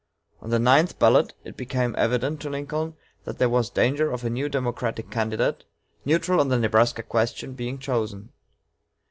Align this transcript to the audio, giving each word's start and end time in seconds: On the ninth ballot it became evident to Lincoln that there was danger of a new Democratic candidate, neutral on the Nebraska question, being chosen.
On 0.41 0.49
the 0.49 0.57
ninth 0.57 0.97
ballot 0.97 1.35
it 1.43 1.55
became 1.55 1.93
evident 1.95 2.41
to 2.41 2.49
Lincoln 2.49 2.95
that 3.25 3.37
there 3.37 3.47
was 3.49 3.69
danger 3.69 4.11
of 4.11 4.23
a 4.25 4.31
new 4.31 4.49
Democratic 4.49 5.11
candidate, 5.11 5.63
neutral 6.05 6.39
on 6.39 6.47
the 6.47 6.57
Nebraska 6.57 7.03
question, 7.03 7.53
being 7.53 7.77
chosen. 7.77 8.29